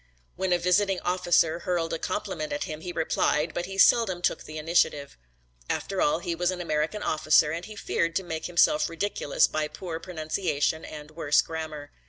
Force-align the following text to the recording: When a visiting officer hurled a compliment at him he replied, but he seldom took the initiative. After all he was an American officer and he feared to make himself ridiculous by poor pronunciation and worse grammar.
When 0.35 0.51
a 0.51 0.57
visiting 0.57 0.99
officer 1.01 1.59
hurled 1.59 1.93
a 1.93 1.99
compliment 1.99 2.51
at 2.51 2.63
him 2.63 2.81
he 2.81 2.91
replied, 2.91 3.53
but 3.53 3.67
he 3.67 3.77
seldom 3.77 4.23
took 4.23 4.45
the 4.45 4.57
initiative. 4.57 5.15
After 5.69 6.01
all 6.01 6.17
he 6.17 6.33
was 6.33 6.49
an 6.49 6.59
American 6.59 7.03
officer 7.03 7.51
and 7.51 7.65
he 7.65 7.75
feared 7.75 8.15
to 8.15 8.23
make 8.23 8.47
himself 8.47 8.89
ridiculous 8.89 9.45
by 9.45 9.67
poor 9.67 9.99
pronunciation 9.99 10.83
and 10.83 11.11
worse 11.11 11.43
grammar. 11.43 11.91